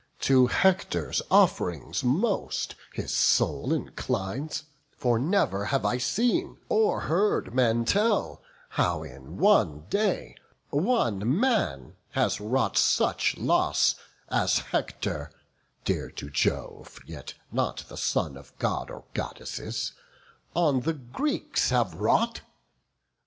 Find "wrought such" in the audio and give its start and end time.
12.41-13.37